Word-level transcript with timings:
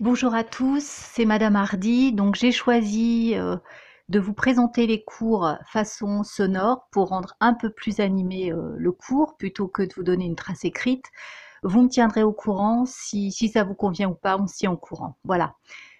Bonjour 0.00 0.34
à 0.34 0.44
tous, 0.44 0.82
c'est 0.82 1.26
Madame 1.26 1.56
Hardy. 1.56 2.14
Donc 2.14 2.34
j'ai 2.34 2.52
choisi 2.52 3.34
euh, 3.34 3.58
de 4.08 4.18
vous 4.18 4.32
présenter 4.32 4.86
les 4.86 5.04
cours 5.04 5.58
façon 5.66 6.22
sonore 6.22 6.88
pour 6.90 7.08
rendre 7.08 7.36
un 7.40 7.52
peu 7.52 7.68
plus 7.68 8.00
animé 8.00 8.50
euh, 8.50 8.72
le 8.78 8.92
cours 8.92 9.36
plutôt 9.36 9.68
que 9.68 9.82
de 9.82 9.92
vous 9.94 10.02
donner 10.02 10.24
une 10.24 10.36
trace 10.36 10.64
écrite. 10.64 11.04
Vous 11.64 11.82
me 11.82 11.88
tiendrez 11.90 12.22
au 12.22 12.32
courant 12.32 12.86
si, 12.86 13.30
ça 13.30 13.62
vous 13.62 13.74
convient 13.74 14.08
ou 14.08 14.14
pas, 14.14 14.38
on 14.38 14.46
s'y 14.46 14.66
en 14.66 14.76
courant. 14.76 15.18
Voilà. 15.24 15.54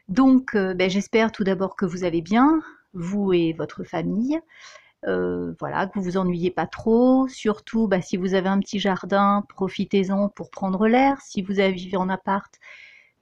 Donc 0.09 0.55
euh, 0.55 0.73
ben, 0.73 0.89
j'espère 0.89 1.31
tout 1.31 1.45
d'abord 1.45 1.77
que 1.77 1.85
vous 1.85 2.03
allez 2.03 2.23
bien, 2.23 2.63
vous 2.95 3.35
et 3.35 3.53
votre 3.53 3.85
famille. 3.85 4.41
voilà, 5.05 5.87
que 5.89 5.99
vous 5.99 6.05
vous 6.05 6.17
ennuyez 6.17 6.51
pas 6.51 6.67
trop. 6.67 7.29
Surtout, 7.29 7.87
ben, 7.87 8.01
si 8.01 8.17
vous 8.17 8.33
avez 8.33 8.49
un 8.49 8.61
petit 8.61 8.81
jardin, 8.81 9.45
profitez-en 9.51 10.31
pour 10.31 10.49
prendre 10.51 10.89
l'air. 10.89 11.21
Si 11.21 11.43
vous 11.43 11.61
avez 11.61 11.95
en 11.99 12.09
appart, 12.09 12.51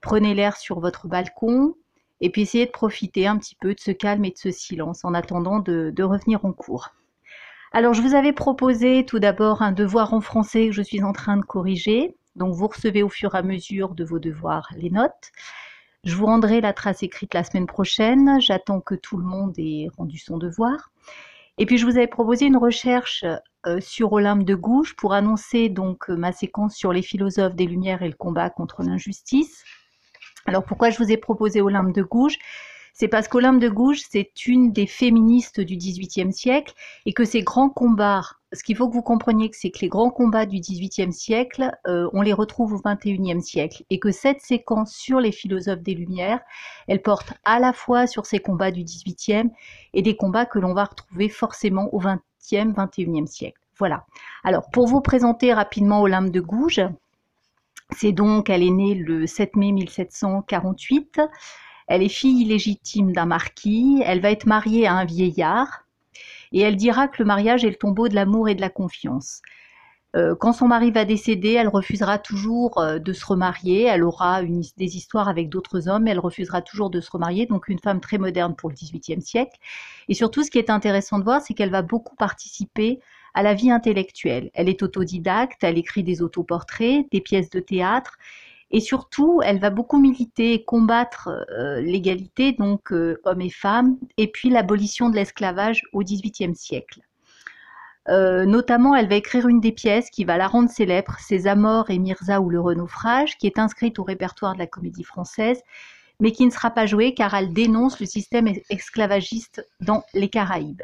Prenez 0.01 0.33
l'air 0.33 0.57
sur 0.57 0.79
votre 0.79 1.07
balcon 1.07 1.75
et 2.21 2.29
puis 2.29 2.41
essayez 2.41 2.65
de 2.65 2.71
profiter 2.71 3.27
un 3.27 3.37
petit 3.37 3.55
peu 3.55 3.73
de 3.73 3.79
ce 3.79 3.91
calme 3.91 4.25
et 4.25 4.31
de 4.31 4.37
ce 4.37 4.51
silence 4.51 5.05
en 5.05 5.13
attendant 5.13 5.59
de, 5.59 6.03
revenir 6.03 6.45
en 6.45 6.53
cours. 6.53 6.89
Alors 7.71 7.93
je 7.93 8.01
vous 8.01 8.15
avais 8.15 8.33
proposé 8.33 9.05
tout 9.05 9.19
d'abord 9.19 9.61
un 9.61 9.71
devoir 9.71 10.13
en 10.13 10.21
français 10.21 10.67
que 10.67 10.73
je 10.73 10.81
suis 10.81 11.03
en 11.03 11.13
train 11.13 11.37
de 11.37 11.43
corriger. 11.43 12.15
Donc 12.35 12.55
vous 12.55 12.67
recevez 12.67 13.03
au 13.03 13.09
fur 13.09 13.35
et 13.35 13.37
à 13.37 13.43
mesure 13.43 13.95
de 13.95 14.03
vos 14.03 14.19
devoirs 14.19 14.69
les 14.75 14.89
notes. 14.89 15.31
Je 16.05 16.15
vous 16.15 16.25
rendrai 16.25 16.61
la 16.61 16.73
trace 16.73 17.03
écrite 17.03 17.33
la 17.33 17.43
semaine 17.43 17.67
prochaine. 17.67 18.39
J'attends 18.39 18.79
que 18.79 18.95
tout 18.95 19.17
le 19.17 19.25
monde 19.25 19.53
ait 19.57 19.89
rendu 19.97 20.17
son 20.17 20.37
devoir. 20.37 20.91
Et 21.57 21.65
puis 21.65 21.77
je 21.77 21.85
vous 21.85 21.97
avais 21.97 22.07
proposé 22.07 22.45
une 22.45 22.57
recherche 22.57 23.25
euh, 23.65 23.81
sur 23.81 24.13
Olympe 24.13 24.45
de 24.45 24.55
Gouges 24.55 24.95
pour 24.95 25.13
annoncer 25.13 25.67
donc 25.67 26.07
ma 26.07 26.31
séquence 26.31 26.75
sur 26.75 26.93
les 26.93 27.01
philosophes 27.01 27.55
des 27.55 27.65
Lumières 27.65 28.01
et 28.01 28.07
le 28.07 28.15
combat 28.15 28.49
contre 28.49 28.81
l'injustice. 28.81 29.63
Alors 30.49 30.63
pourquoi 30.63 30.89
je 30.89 30.97
vous 30.97 31.11
ai 31.11 31.17
proposé 31.17 31.61
Olympe 31.61 31.93
de 31.93 32.01
Gouges? 32.01 32.39
C'est 32.95 33.07
parce 33.07 33.27
qu'Olympe 33.27 33.61
de 33.61 33.69
Gouges, 33.69 34.01
c'est 34.09 34.47
une 34.47 34.71
des 34.71 34.87
féministes 34.87 35.61
du 35.61 35.77
XVIIIe 35.77 36.33
siècle 36.33 36.73
et 37.05 37.13
que 37.13 37.23
ces 37.23 37.43
grands 37.43 37.69
combats, 37.69 38.23
ce 38.51 38.63
qu'il 38.63 38.75
faut 38.75 38.89
que 38.89 38.95
vous 38.95 39.03
compreniez, 39.03 39.51
c'est 39.53 39.69
que 39.69 39.77
les 39.81 39.89
grands 39.89 40.09
combats 40.09 40.47
du 40.47 40.59
XVIIIe 40.59 41.13
siècle, 41.13 41.69
euh, 41.85 42.09
on 42.13 42.23
les 42.23 42.33
retrouve 42.33 42.73
au 42.73 42.81
XXIe 42.83 43.43
siècle 43.43 43.83
et 43.91 43.99
que 43.99 44.09
cette 44.09 44.41
séquence 44.41 44.91
sur 44.91 45.19
les 45.19 45.31
philosophes 45.31 45.83
des 45.83 45.93
Lumières, 45.93 46.41
elle 46.87 47.03
porte 47.03 47.35
à 47.45 47.59
la 47.59 47.71
fois 47.71 48.07
sur 48.07 48.25
ces 48.25 48.39
combats 48.39 48.71
du 48.71 48.83
XVIIIe 48.83 49.51
et 49.93 50.01
des 50.01 50.15
combats 50.15 50.47
que 50.47 50.57
l'on 50.57 50.73
va 50.73 50.85
retrouver 50.85 51.29
forcément 51.29 51.93
au 51.93 51.99
XXe, 51.99 52.73
XXIe 52.73 53.27
siècle. 53.27 53.61
Voilà. 53.77 54.07
Alors, 54.43 54.67
pour 54.71 54.87
vous 54.87 55.01
présenter 55.01 55.53
rapidement 55.53 56.01
Olympe 56.01 56.31
de 56.31 56.41
Gouges, 56.41 56.81
c'est 57.95 58.11
donc, 58.11 58.49
elle 58.49 58.63
est 58.63 58.69
née 58.69 58.95
le 58.95 59.25
7 59.25 59.55
mai 59.55 59.71
1748. 59.71 61.21
Elle 61.87 62.03
est 62.03 62.09
fille 62.09 62.41
illégitime 62.41 63.11
d'un 63.13 63.25
marquis. 63.25 64.01
Elle 64.05 64.21
va 64.21 64.31
être 64.31 64.45
mariée 64.45 64.87
à 64.87 64.93
un 64.93 65.05
vieillard. 65.05 65.85
Et 66.51 66.61
elle 66.61 66.75
dira 66.75 67.07
que 67.07 67.15
le 67.19 67.25
mariage 67.25 67.65
est 67.65 67.69
le 67.69 67.75
tombeau 67.75 68.07
de 68.07 68.15
l'amour 68.15 68.49
et 68.49 68.55
de 68.55 68.61
la 68.61 68.69
confiance. 68.69 69.41
Euh, 70.15 70.35
quand 70.35 70.53
son 70.53 70.67
mari 70.67 70.89
va 70.89 71.05
décéder, 71.05 71.53
elle 71.53 71.67
refusera 71.67 72.17
toujours 72.17 72.79
euh, 72.79 72.97
de 72.97 73.13
se 73.13 73.25
remarier. 73.25 73.83
Elle 73.83 74.03
aura 74.03 74.41
des 74.43 74.97
histoires 74.97 75.29
avec 75.29 75.49
d'autres 75.49 75.87
hommes, 75.87 76.07
elle 76.07 76.19
refusera 76.19 76.61
toujours 76.61 76.89
de 76.89 76.99
se 76.99 77.11
remarier. 77.11 77.45
Donc 77.45 77.67
une 77.67 77.79
femme 77.79 77.99
très 77.99 78.17
moderne 78.17 78.55
pour 78.55 78.69
le 78.69 78.75
XVIIIe 78.75 79.21
siècle. 79.21 79.57
Et 80.07 80.15
surtout, 80.15 80.43
ce 80.43 80.49
qui 80.49 80.57
est 80.57 80.71
intéressant 80.71 81.19
de 81.19 81.23
voir, 81.23 81.41
c'est 81.41 81.53
qu'elle 81.53 81.69
va 81.69 81.83
beaucoup 81.83 82.15
participer 82.15 82.99
à 83.33 83.43
la 83.43 83.53
vie 83.53 83.71
intellectuelle. 83.71 84.49
Elle 84.53 84.69
est 84.69 84.83
autodidacte, 84.83 85.63
elle 85.63 85.77
écrit 85.77 86.03
des 86.03 86.21
autoportraits, 86.21 87.05
des 87.11 87.21
pièces 87.21 87.49
de 87.49 87.59
théâtre, 87.59 88.17
et 88.71 88.81
surtout, 88.81 89.41
elle 89.43 89.59
va 89.59 89.71
beaucoup 89.71 89.97
militer 89.97 90.53
et 90.53 90.63
combattre 90.63 91.29
euh, 91.51 91.81
l'égalité, 91.81 92.51
donc 92.53 92.91
euh, 92.91 93.19
hommes 93.23 93.41
et 93.41 93.49
femmes, 93.49 93.97
et 94.17 94.27
puis 94.27 94.49
l'abolition 94.49 95.09
de 95.09 95.15
l'esclavage 95.15 95.83
au 95.91 96.03
XVIIIe 96.03 96.55
siècle. 96.55 97.01
Euh, 98.09 98.45
notamment, 98.45 98.95
elle 98.95 99.09
va 99.09 99.15
écrire 99.15 99.47
une 99.47 99.59
des 99.59 99.71
pièces 99.71 100.09
qui 100.09 100.23
va 100.23 100.37
la 100.37 100.47
rendre 100.47 100.69
célèbre, 100.69 101.17
Ses 101.19 101.47
Amors 101.47 101.89
et 101.89 101.99
Mirza 101.99 102.41
ou 102.41 102.49
le 102.49 102.59
Renaufrage, 102.59 103.37
qui 103.37 103.47
est 103.47 103.59
inscrite 103.59 103.99
au 103.99 104.03
répertoire 104.03 104.53
de 104.53 104.59
la 104.59 104.67
comédie 104.67 105.03
française, 105.03 105.61
mais 106.19 106.31
qui 106.31 106.45
ne 106.45 106.51
sera 106.51 106.69
pas 106.71 106.85
jouée 106.85 107.13
car 107.13 107.33
elle 107.33 107.53
dénonce 107.53 107.99
le 107.99 108.05
système 108.05 108.47
esclavagiste 108.69 109.65
dans 109.79 110.03
les 110.13 110.29
Caraïbes. 110.29 110.83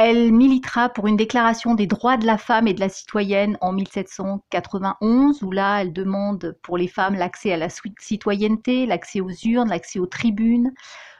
Elle 0.00 0.32
militera 0.32 0.88
pour 0.90 1.08
une 1.08 1.16
déclaration 1.16 1.74
des 1.74 1.88
droits 1.88 2.16
de 2.16 2.24
la 2.24 2.38
femme 2.38 2.68
et 2.68 2.72
de 2.72 2.78
la 2.78 2.88
citoyenne 2.88 3.58
en 3.60 3.72
1791, 3.72 5.42
où 5.42 5.50
là, 5.50 5.82
elle 5.82 5.92
demande 5.92 6.56
pour 6.62 6.78
les 6.78 6.86
femmes 6.86 7.16
l'accès 7.16 7.52
à 7.52 7.56
la 7.56 7.66
citoyenneté, 7.98 8.86
l'accès 8.86 9.20
aux 9.20 9.32
urnes, 9.44 9.70
l'accès 9.70 9.98
aux 9.98 10.06
tribunes, 10.06 10.72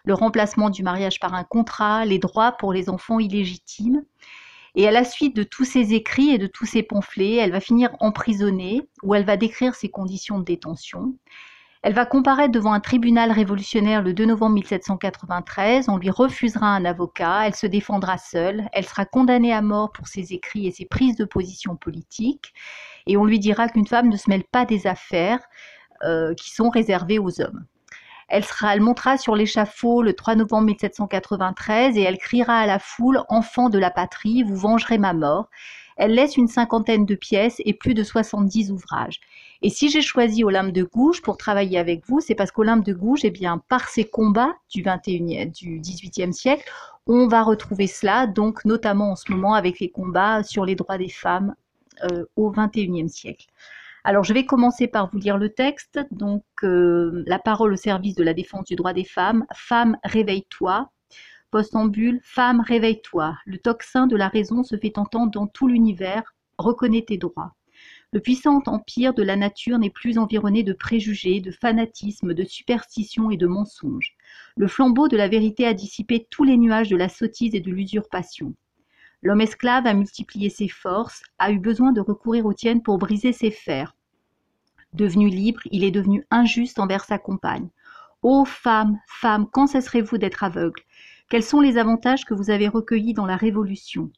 le 0.04 0.14
remplacement 0.14 0.70
du 0.70 0.84
mariage 0.84 1.18
par 1.18 1.34
un 1.34 1.42
contrat, 1.42 2.04
les 2.04 2.20
droits 2.20 2.52
pour 2.52 2.72
les 2.72 2.88
enfants 2.88 3.18
illégitimes. 3.18 4.04
Et 4.76 4.86
à 4.86 4.92
la 4.92 5.02
suite 5.02 5.34
de 5.34 5.42
tous 5.42 5.64
ces 5.64 5.92
écrits 5.94 6.30
et 6.30 6.38
de 6.38 6.46
tous 6.46 6.66
ces 6.66 6.84
pamphlets, 6.84 7.34
elle 7.34 7.50
va 7.50 7.58
finir 7.58 7.90
emprisonnée, 7.98 8.88
où 9.02 9.12
elle 9.16 9.24
va 9.24 9.36
décrire 9.36 9.74
ses 9.74 9.88
conditions 9.88 10.38
de 10.38 10.44
détention. 10.44 11.16
Elle 11.82 11.94
va 11.94 12.06
comparaître 12.06 12.52
devant 12.52 12.72
un 12.72 12.80
tribunal 12.80 13.30
révolutionnaire 13.30 14.02
le 14.02 14.12
2 14.12 14.26
novembre 14.26 14.54
1793. 14.54 15.88
On 15.88 15.96
lui 15.96 16.10
refusera 16.10 16.66
un 16.66 16.84
avocat. 16.84 17.46
Elle 17.46 17.54
se 17.54 17.66
défendra 17.66 18.18
seule. 18.18 18.68
Elle 18.72 18.84
sera 18.84 19.04
condamnée 19.04 19.52
à 19.52 19.62
mort 19.62 19.92
pour 19.92 20.08
ses 20.08 20.32
écrits 20.32 20.66
et 20.66 20.72
ses 20.72 20.86
prises 20.86 21.16
de 21.16 21.24
position 21.24 21.76
politiques. 21.76 22.52
Et 23.06 23.16
on 23.16 23.24
lui 23.24 23.38
dira 23.38 23.68
qu'une 23.68 23.86
femme 23.86 24.08
ne 24.08 24.16
se 24.16 24.28
mêle 24.28 24.44
pas 24.44 24.64
des 24.64 24.86
affaires 24.88 25.40
euh, 26.04 26.34
qui 26.34 26.50
sont 26.50 26.68
réservées 26.68 27.18
aux 27.20 27.40
hommes. 27.40 27.64
Elle, 28.28 28.44
sera, 28.44 28.76
montera 28.76 29.16
sur 29.16 29.34
l'échafaud 29.34 30.02
le 30.02 30.12
3 30.12 30.36
novembre 30.36 30.66
1793 30.66 31.96
et 31.96 32.02
elle 32.02 32.18
criera 32.18 32.58
à 32.58 32.66
la 32.66 32.78
foule 32.78 33.22
Enfants 33.28 33.70
de 33.70 33.78
la 33.78 33.90
patrie, 33.90 34.42
vous 34.42 34.56
vengerez 34.56 34.98
ma 34.98 35.14
mort. 35.14 35.48
Elle 35.96 36.14
laisse 36.14 36.36
une 36.36 36.46
cinquantaine 36.46 37.06
de 37.06 37.16
pièces 37.16 37.60
et 37.64 37.74
plus 37.74 37.94
de 37.94 38.04
70 38.04 38.70
ouvrages. 38.70 39.18
Et 39.62 39.70
si 39.70 39.90
j'ai 39.90 40.02
choisi 40.02 40.44
Olympe 40.44 40.72
de 40.72 40.84
Gouges 40.84 41.22
pour 41.22 41.36
travailler 41.36 41.78
avec 41.78 42.06
vous, 42.06 42.20
c'est 42.20 42.36
parce 42.36 42.52
qu'Olympe 42.52 42.84
de 42.84 42.92
Gouges, 42.92 43.24
eh 43.24 43.30
bien, 43.30 43.58
par 43.68 43.88
ses 43.88 44.04
combats 44.04 44.54
du 44.70 44.82
21e, 44.82 45.50
du 45.50 45.80
18e 45.80 46.30
siècle, 46.30 46.70
on 47.08 47.26
va 47.26 47.42
retrouver 47.42 47.88
cela, 47.88 48.28
donc 48.28 48.64
notamment 48.64 49.12
en 49.12 49.16
ce 49.16 49.32
moment 49.32 49.54
avec 49.54 49.80
les 49.80 49.90
combats 49.90 50.44
sur 50.44 50.64
les 50.64 50.76
droits 50.76 50.98
des 50.98 51.08
femmes 51.08 51.54
euh, 52.04 52.24
au 52.36 52.52
21e 52.52 53.08
siècle. 53.08 53.46
Alors, 54.08 54.24
je 54.24 54.32
vais 54.32 54.46
commencer 54.46 54.88
par 54.88 55.10
vous 55.10 55.19
lire 55.19 55.36
le 55.36 55.50
texte. 55.50 56.00
Donc, 56.10 56.42
euh, 56.62 57.22
la 57.26 57.38
parole 57.38 57.74
au 57.74 57.76
service 57.76 58.14
de 58.14 58.22
la 58.24 58.32
défense 58.32 58.64
du 58.64 58.74
droit 58.74 58.94
des 58.94 59.04
femmes. 59.04 59.44
Femme, 59.54 59.98
réveille-toi. 60.02 60.91
Postambule, 61.50 62.19
femme, 62.22 62.62
réveille-toi. 62.62 63.36
Le 63.44 63.58
tocsin 63.58 64.06
de 64.06 64.16
la 64.16 64.28
raison 64.28 64.62
se 64.62 64.78
fait 64.78 64.96
entendre 64.96 65.30
dans 65.30 65.46
tout 65.46 65.69
l'univers. 65.69 66.22
Reconnais 66.56 67.02
tes 67.02 67.19
droits. 67.19 67.54
Le 68.10 68.20
puissant 68.20 68.62
empire 68.64 69.12
de 69.12 69.22
la 69.22 69.36
nature 69.36 69.78
n'est 69.78 69.91
plus 69.91 70.16
environné 70.16 70.62
de 70.62 70.72
préjugés, 70.72 71.42
de 71.42 71.50
fanatisme, 71.50 72.32
de 72.32 72.44
superstitions 72.44 73.30
et 73.30 73.36
de 73.36 73.46
mensonges. 73.46 74.16
Le 74.56 74.69
flambeau 74.69 75.08
de 75.08 75.19
la 75.19 75.28
vérité 75.28 75.66
a 75.66 75.75
dissipé 75.75 76.26
tous 76.30 76.44
les 76.44 76.56
nuages 76.56 76.88
de 76.88 76.96
la 76.96 77.10
sottise 77.10 77.54
et 77.54 77.60
de 77.60 77.70
l'usurpation. 77.70 78.54
L'homme 79.20 79.42
esclave 79.42 79.86
a 79.86 79.92
multiplié 79.92 80.48
ses 80.48 80.69
forces, 80.69 81.22
a 81.38 81.52
eu 81.52 81.58
besoin 81.58 81.92
de 81.92 82.00
recourir 82.00 82.46
aux 82.46 82.54
tiennes 82.54 82.82
pour 82.82 82.96
briser 82.96 83.34
ses 83.34 83.50
fers. 83.50 83.94
Devenu 84.94 85.28
libre, 85.28 85.60
il 85.71 85.84
est 85.84 85.91
devenu 85.91 86.25
injuste 86.31 86.78
envers 86.78 87.04
sa 87.04 87.19
compagne. 87.19 87.69
Ô 88.22 88.44
femme, 88.44 88.99
femme, 89.06 89.47
quand 89.50 89.66
cesserez-vous 89.66 90.19
d'être 90.19 90.43
aveugle? 90.43 90.82
Quels 91.28 91.43
sont 91.43 91.60
les 91.60 91.76
avantages 91.76 92.25
que 92.25 92.34
vous 92.34 92.50
avez 92.50 92.69
recueillis 92.69 93.12
dans 93.12 93.26
la 93.26 93.37
Révolution? 93.37 94.10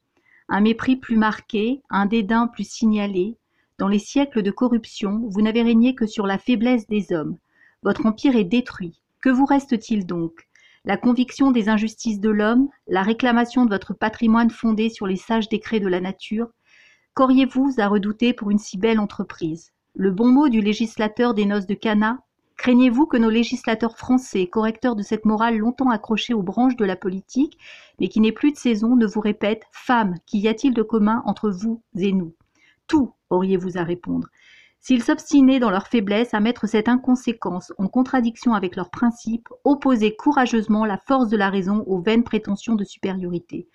Un 0.48 0.60
mépris 0.60 0.96
plus 0.96 1.16
marqué, 1.16 1.82
un 1.90 2.06
dédain 2.06 2.46
plus 2.46 2.68
signalé. 2.68 3.36
Dans 3.78 3.88
les 3.88 3.98
siècles 3.98 4.42
de 4.42 4.50
corruption, 4.50 5.22
vous 5.28 5.42
n'avez 5.42 5.62
régné 5.62 5.94
que 5.94 6.06
sur 6.06 6.26
la 6.26 6.38
faiblesse 6.38 6.86
des 6.86 7.12
hommes. 7.12 7.36
Votre 7.82 8.06
empire 8.06 8.36
est 8.36 8.44
détruit. 8.44 9.00
Que 9.20 9.30
vous 9.30 9.46
reste-t-il 9.46 10.06
donc? 10.06 10.48
La 10.84 10.96
conviction 10.96 11.50
des 11.50 11.68
injustices 11.68 12.20
de 12.20 12.30
l'homme, 12.30 12.68
la 12.86 13.02
réclamation 13.02 13.64
de 13.64 13.70
votre 13.70 13.92
patrimoine 13.92 14.50
fondé 14.50 14.88
sur 14.88 15.06
les 15.06 15.16
sages 15.16 15.48
décrets 15.48 15.80
de 15.80 15.88
la 15.88 16.00
nature? 16.00 16.48
Qu'auriez-vous 17.14 17.74
à 17.78 17.88
redouter 17.88 18.32
pour 18.32 18.50
une 18.50 18.58
si 18.58 18.78
belle 18.78 19.00
entreprise? 19.00 19.72
Le 19.94 20.12
bon 20.12 20.28
mot 20.28 20.48
du 20.48 20.60
législateur 20.60 21.34
des 21.34 21.44
noces 21.44 21.66
de 21.66 21.74
Cana 21.74 22.22
Craignez-vous 22.56 23.06
que 23.06 23.16
nos 23.16 23.30
législateurs 23.30 23.96
français, 23.96 24.46
correcteurs 24.46 24.94
de 24.94 25.02
cette 25.02 25.24
morale 25.24 25.56
longtemps 25.56 25.90
accrochée 25.90 26.34
aux 26.34 26.42
branches 26.42 26.76
de 26.76 26.84
la 26.84 26.94
politique, 26.94 27.58
mais 27.98 28.08
qui 28.08 28.20
n'est 28.20 28.32
plus 28.32 28.52
de 28.52 28.56
saison, 28.56 28.96
ne 28.96 29.06
vous 29.06 29.20
répètent 29.20 29.64
Femmes, 29.72 30.14
qu'y 30.26 30.46
a-t-il 30.46 30.74
de 30.74 30.82
commun 30.82 31.22
entre 31.24 31.50
vous 31.50 31.82
et 31.96 32.12
nous? 32.12 32.34
Tout, 32.86 33.14
auriez-vous 33.30 33.78
à 33.78 33.82
répondre. 33.82 34.28
S'ils 34.78 35.02
s'obstinaient 35.02 35.58
dans 35.58 35.70
leur 35.70 35.88
faiblesse 35.88 36.34
à 36.34 36.40
mettre 36.40 36.68
cette 36.68 36.88
inconséquence 36.88 37.72
en 37.78 37.88
contradiction 37.88 38.54
avec 38.54 38.76
leurs 38.76 38.90
principes, 38.90 39.48
opposez 39.64 40.14
courageusement 40.14 40.84
la 40.84 40.98
force 40.98 41.30
de 41.30 41.36
la 41.36 41.50
raison 41.50 41.82
aux 41.86 42.00
vaines 42.00 42.24
prétentions 42.24 42.76
de 42.76 42.84
supériorité. 42.84 43.68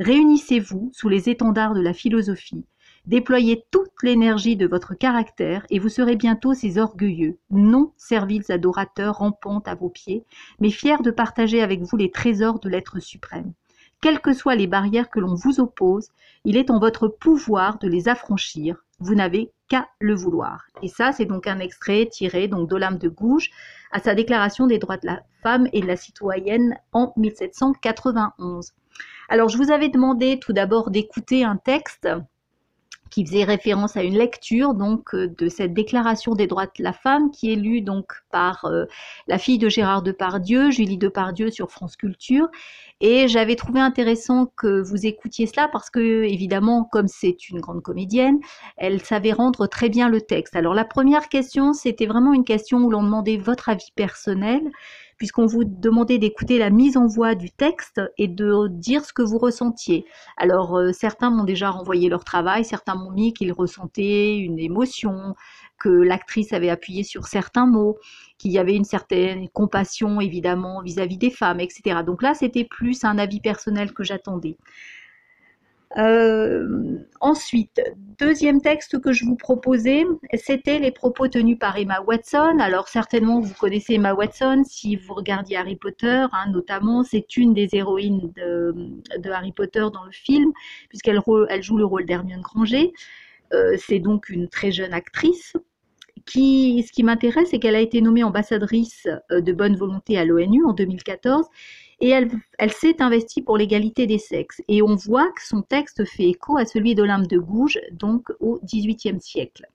Réunissez-vous 0.00 0.90
sous 0.94 1.08
les 1.08 1.28
étendards 1.28 1.74
de 1.74 1.80
la 1.80 1.92
philosophie. 1.92 2.64
Déployez 3.10 3.64
toute 3.72 4.04
l'énergie 4.04 4.54
de 4.54 4.68
votre 4.68 4.94
caractère 4.94 5.66
et 5.68 5.80
vous 5.80 5.88
serez 5.88 6.14
bientôt 6.14 6.54
ces 6.54 6.78
orgueilleux, 6.78 7.38
non 7.50 7.92
serviles 7.96 8.44
adorateurs 8.50 9.16
rampant 9.16 9.58
à 9.66 9.74
vos 9.74 9.88
pieds, 9.88 10.22
mais 10.60 10.70
fiers 10.70 11.02
de 11.02 11.10
partager 11.10 11.60
avec 11.60 11.82
vous 11.82 11.96
les 11.96 12.12
trésors 12.12 12.60
de 12.60 12.68
l'être 12.68 13.00
suprême. 13.00 13.52
Quelles 14.00 14.20
que 14.20 14.32
soient 14.32 14.54
les 14.54 14.68
barrières 14.68 15.10
que 15.10 15.18
l'on 15.18 15.34
vous 15.34 15.58
oppose, 15.58 16.10
il 16.44 16.56
est 16.56 16.70
en 16.70 16.78
votre 16.78 17.08
pouvoir 17.08 17.80
de 17.80 17.88
les 17.88 18.06
affranchir. 18.06 18.76
Vous 19.00 19.16
n'avez 19.16 19.50
qu'à 19.68 19.88
le 19.98 20.14
vouloir. 20.14 20.66
Et 20.80 20.86
ça, 20.88 21.10
c'est 21.10 21.24
donc 21.24 21.48
un 21.48 21.58
extrait 21.58 22.06
tiré 22.06 22.46
donc 22.46 22.68
d'Olympe 22.68 23.00
de 23.00 23.08
Gouges 23.08 23.50
à 23.90 23.98
sa 23.98 24.14
déclaration 24.14 24.68
des 24.68 24.78
droits 24.78 24.98
de 24.98 25.08
la 25.08 25.24
femme 25.42 25.66
et 25.72 25.80
de 25.80 25.86
la 25.88 25.96
citoyenne 25.96 26.76
en 26.92 27.12
1791. 27.16 28.70
Alors, 29.28 29.48
je 29.48 29.58
vous 29.58 29.72
avais 29.72 29.88
demandé 29.88 30.38
tout 30.38 30.52
d'abord 30.52 30.92
d'écouter 30.92 31.42
un 31.42 31.56
texte 31.56 32.08
qui 33.10 33.26
faisait 33.26 33.44
référence 33.44 33.96
à 33.96 34.02
une 34.02 34.16
lecture 34.16 34.74
donc 34.74 35.14
euh, 35.14 35.28
de 35.38 35.48
cette 35.48 35.74
déclaration 35.74 36.34
des 36.34 36.46
droits 36.46 36.66
de 36.66 36.82
la 36.82 36.92
femme 36.92 37.30
qui 37.30 37.52
est 37.52 37.56
lue 37.56 37.80
donc 37.80 38.12
par 38.30 38.64
euh, 38.64 38.84
la 39.26 39.38
fille 39.38 39.58
de 39.58 39.68
Gérard 39.68 40.02
Depardieu, 40.02 40.70
Julie 40.70 40.98
Depardieu 40.98 41.50
sur 41.50 41.70
France 41.70 41.96
Culture 41.96 42.48
et 43.00 43.28
j'avais 43.28 43.56
trouvé 43.56 43.80
intéressant 43.80 44.46
que 44.56 44.80
vous 44.80 45.06
écoutiez 45.06 45.46
cela 45.46 45.68
parce 45.68 45.90
que 45.90 46.24
évidemment 46.24 46.84
comme 46.84 47.08
c'est 47.08 47.48
une 47.48 47.60
grande 47.60 47.82
comédienne, 47.82 48.38
elle 48.76 49.00
savait 49.02 49.32
rendre 49.32 49.66
très 49.66 49.88
bien 49.88 50.08
le 50.08 50.20
texte. 50.20 50.54
Alors 50.56 50.74
la 50.74 50.84
première 50.84 51.28
question, 51.28 51.72
c'était 51.72 52.06
vraiment 52.06 52.32
une 52.32 52.44
question 52.44 52.78
où 52.78 52.90
l'on 52.90 53.02
demandait 53.02 53.36
votre 53.36 53.68
avis 53.68 53.92
personnel 53.94 54.62
puisqu'on 55.20 55.44
vous 55.44 55.64
demandait 55.64 56.16
d'écouter 56.16 56.56
la 56.56 56.70
mise 56.70 56.96
en 56.96 57.06
voix 57.06 57.34
du 57.34 57.50
texte 57.50 58.00
et 58.16 58.26
de 58.26 58.68
dire 58.68 59.04
ce 59.04 59.12
que 59.12 59.20
vous 59.20 59.36
ressentiez. 59.36 60.06
Alors 60.38 60.78
euh, 60.78 60.92
certains 60.92 61.28
m'ont 61.28 61.44
déjà 61.44 61.68
renvoyé 61.68 62.08
leur 62.08 62.24
travail, 62.24 62.64
certains 62.64 62.94
m'ont 62.94 63.10
mis 63.10 63.34
qu'ils 63.34 63.52
ressentaient 63.52 64.38
une 64.38 64.58
émotion, 64.58 65.34
que 65.78 65.90
l'actrice 65.90 66.54
avait 66.54 66.70
appuyé 66.70 67.04
sur 67.04 67.26
certains 67.26 67.66
mots, 67.66 67.98
qu'il 68.38 68.50
y 68.50 68.58
avait 68.58 68.74
une 68.74 68.84
certaine 68.84 69.46
compassion 69.50 70.22
évidemment 70.22 70.80
vis-à-vis 70.80 71.16
-vis 71.16 71.18
des 71.18 71.30
femmes, 71.30 71.60
etc. 71.60 72.02
Donc 72.04 72.22
là, 72.22 72.32
c'était 72.32 72.64
plus 72.64 73.04
un 73.04 73.18
avis 73.18 73.40
personnel 73.40 73.92
que 73.92 74.02
j'attendais. 74.02 74.56
Euh, 75.98 76.98
ensuite, 77.20 77.80
deuxième 78.18 78.60
texte 78.60 79.00
que 79.00 79.12
je 79.12 79.24
vous 79.24 79.34
proposais, 79.34 80.04
c'était 80.34 80.78
les 80.78 80.92
propos 80.92 81.26
tenus 81.26 81.58
par 81.58 81.76
Emma 81.76 82.00
Watson. 82.06 82.58
Alors 82.60 82.88
certainement 82.88 83.40
vous 83.40 83.54
connaissez 83.54 83.94
Emma 83.94 84.14
Watson 84.14 84.62
si 84.64 84.94
vous 84.94 85.14
regardiez 85.14 85.56
Harry 85.56 85.76
Potter, 85.76 86.26
hein, 86.32 86.50
notamment 86.52 87.02
c'est 87.02 87.36
une 87.36 87.54
des 87.54 87.70
héroïnes 87.72 88.32
de, 88.36 89.30
Harry 89.30 89.52
Potter 89.52 89.86
dans 89.92 90.04
le 90.04 90.12
film, 90.12 90.52
puisqu'elle 90.88 91.20
elle 91.48 91.62
joue 91.62 91.76
le 91.76 91.84
rôle 91.84 92.06
d'Hermione 92.06 92.42
Granger. 92.42 92.92
Euh, 93.52 93.76
c'est 93.78 93.98
donc 93.98 94.28
une 94.28 94.48
très 94.48 94.70
jeune 94.70 94.92
actrice. 94.92 95.54
Qui, 96.26 96.84
ce 96.86 96.92
qui 96.92 97.02
m'intéresse, 97.02 97.48
c'est 97.50 97.58
qu'elle 97.58 97.74
a 97.74 97.80
été 97.80 98.00
nommée 98.02 98.22
ambassadrice 98.22 99.08
euh, 99.32 99.40
de 99.40 99.52
bonne 99.52 99.74
volonté 99.74 100.18
à 100.18 100.24
l'ONU 100.24 100.64
en 100.64 100.74
2014 100.74 101.46
et 102.00 102.08
elle, 102.08 102.72
s'est 102.72 103.02
investie 103.02 103.42
pour 103.42 103.58
l'égalité 103.58 104.06
des 104.06 104.18
sexes. 104.18 104.62
Et 104.68 104.82
on 104.82 104.96
voit 104.96 105.30
que 105.32 105.46
son 105.46 105.62
texte 105.62 106.04
fait 106.04 106.28
écho 106.28 106.56
à 106.56 106.64
celui 106.64 106.94
d'Olympe 106.94 107.26
de 107.26 107.38
Gouges, 107.38 107.78
donc 107.92 108.28
au 108.40 108.58
XVIIIe 108.64 109.20
siècle. 109.20 109.66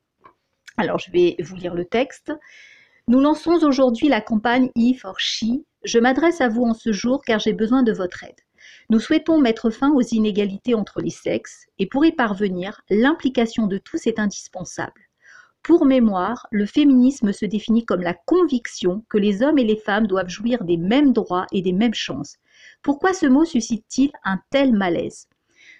Alors 0.77 0.99
je 0.99 1.11
vais 1.11 1.35
vous 1.39 1.55
lire 1.55 1.75
le 1.75 1.85
texte. 1.85 2.33
Nous 3.07 3.19
lançons 3.19 3.63
aujourd'hui 3.63 4.09
la 4.09 4.21
campagne 4.21 4.71
E 4.77 4.93
for 4.99 5.19
She. 5.19 5.45
Je 5.83 5.99
m'adresse 5.99 6.41
à 6.41 6.49
vous 6.49 6.63
en 6.63 6.73
ce 6.73 6.91
jour 6.91 7.21
car 7.23 7.39
j'ai 7.39 7.53
besoin 7.53 7.83
de 7.83 7.93
votre 7.93 8.23
aide. 8.23 8.39
Nous 8.89 8.99
souhaitons 8.99 9.39
mettre 9.39 9.69
fin 9.69 9.91
aux 9.91 10.01
inégalités 10.01 10.73
entre 10.73 11.01
les 11.01 11.11
sexes 11.11 11.67
et 11.77 11.85
pour 11.85 12.05
y 12.05 12.11
parvenir, 12.11 12.81
l'implication 12.89 13.67
de 13.67 13.77
tous 13.77 14.07
est 14.07 14.19
indispensable. 14.19 15.04
Pour 15.65 15.87
mémoire, 15.87 16.45
le 16.51 16.67
féminisme 16.67 17.33
se 17.33 17.43
définit 17.43 17.85
comme 17.85 18.03
la 18.03 18.13
conviction 18.13 19.03
que 19.09 19.17
les 19.17 19.41
hommes 19.41 19.57
et 19.57 19.63
les 19.63 19.77
femmes 19.77 20.05
doivent 20.05 20.29
jouir 20.29 20.63
des 20.63 20.77
mêmes 20.77 21.11
droits 21.11 21.47
et 21.51 21.63
des 21.63 21.73
mêmes 21.73 21.95
chances. 21.95 22.37
Pourquoi 22.83 23.13
ce 23.13 23.25
mot 23.25 23.45
suscite-t-il 23.45 24.11
un 24.23 24.39
tel 24.51 24.73
malaise? 24.73 25.27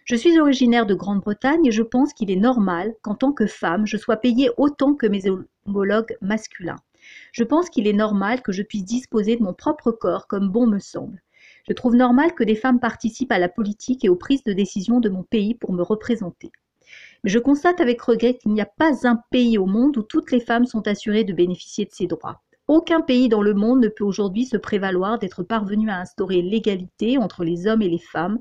Je 0.06 0.16
suis 0.16 0.40
originaire 0.40 0.88
de 0.88 0.96
Grande-Bretagne 0.96 1.68
et 1.68 1.72
je 1.72 1.84
pense 1.84 2.14
qu'il 2.14 2.32
est 2.32 2.36
normal 2.36 2.96
qu'en 3.04 3.14
tant 3.14 3.32
que 3.32 3.46
femme, 3.46 3.86
je 3.86 3.98
sois 3.98 4.18
payée 4.18 4.50
autant 4.58 4.96
que 4.96 5.06
mes 5.06 5.26
homologues 5.68 6.18
masculins. 6.20 6.80
Je 7.32 7.44
pense 7.44 7.70
qu'il 7.70 7.86
est 7.86 7.94
normal 7.94 8.42
que 8.42 8.52
je 8.52 8.64
puisse 8.64 8.86
disposer 8.86 9.36
de 9.36 9.44
mon 9.44 9.54
propre 9.54 9.92
corps 9.92 10.26
comme 10.26 10.50
bon 10.50 10.66
me 10.66 10.80
semble. 10.80 11.22
Je 11.68 11.74
trouve 11.74 11.96
normal 11.96 12.34
que 12.34 12.44
des 12.44 12.56
femmes 12.56 12.80
participent 12.80 13.32
à 13.32 13.38
la 13.38 13.50
politique 13.50 14.04
et 14.04 14.10
aux 14.10 14.16
prises 14.16 14.44
de 14.46 14.54
décision 14.54 15.00
de 15.00 15.10
mon 15.10 15.22
pays 15.22 15.54
pour 15.54 15.74
me 15.74 15.84
représenter. 15.84 16.52
Je 17.26 17.40
constate 17.40 17.82
avec 17.82 18.00
regret 18.04 18.36
qu'il 18.36 18.52
n'y 18.54 18.62
a 18.62 18.68
pas 18.68 19.08
un 19.08 19.20
pays 19.32 19.58
au 19.58 19.66
monde 19.66 19.98
où 19.98 20.04
toutes 20.04 20.32
les 20.32 20.40
femmes 20.40 20.68
sont 20.68 20.88
assurées 20.88 21.24
de 21.24 21.34
bénéficier 21.34 21.86
de 21.86 21.92
ces 21.92 22.06
droits. 22.06 22.44
Aucun 22.68 23.02
pays 23.02 23.30
dans 23.30 23.42
le 23.42 23.56
monde 23.56 23.82
ne 23.82 23.88
peut 23.88 24.04
aujourd'hui 24.04 24.46
se 24.46 24.58
prévaloir 24.58 25.18
d'être 25.18 25.42
parvenu 25.42 25.90
à 25.90 25.98
instaurer 25.98 26.44
l'égalité 26.44 27.18
entre 27.18 27.44
les 27.44 27.66
hommes 27.66 27.82
et 27.82 27.90
les 27.90 27.98
femmes. 27.98 28.38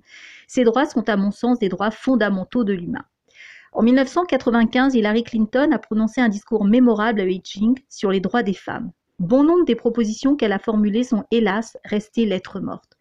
Ces 0.49 0.65
droits 0.65 0.85
sont 0.85 1.09
à 1.09 1.17
mon 1.17 1.31
sens 1.31 1.59
des 1.59 1.71
droits 1.71 1.91
fondamentaux 1.91 2.63
de 2.63 2.75
l'humain. 2.75 3.07
En 3.73 3.83
1995, 3.83 4.95
Hillary 4.95 5.25
Clinton 5.25 5.71
a 5.73 5.79
prononcé 5.79 6.21
un 6.21 6.29
discours 6.29 6.67
mémorable 6.67 7.23
à 7.23 7.25
Beijing 7.25 7.79
sur 7.89 8.11
les 8.11 8.21
droits 8.21 8.43
des 8.43 8.53
femmes. 8.53 8.93
Bon 9.19 9.45
nombre 9.45 9.65
des 9.65 9.77
propositions 9.77 10.37
qu'elle 10.37 10.53
a 10.53 10.59
formulées 10.59 11.05
sont 11.05 11.25
hélas 11.31 11.79
restées 11.87 12.27
lettres 12.27 12.61
mortes. 12.61 12.93